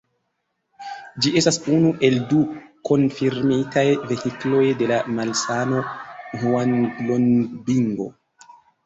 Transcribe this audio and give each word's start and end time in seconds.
Ĝi 1.25 1.31
estas 1.41 1.57
unu 1.73 1.91
el 2.07 2.15
du 2.31 2.39
konfirmitaj 2.89 3.83
vehikloj 4.13 4.63
de 4.79 4.87
la 4.93 4.97
malsano 5.19 5.85
hŭanglongbingo. 6.45 8.09